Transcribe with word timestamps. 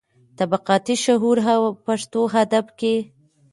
طبقاتي 0.37 0.95
شعور 1.05 1.37
او 1.53 1.63
پښتو 1.85 2.21
ادب 2.43 2.65
کې. 2.79 2.95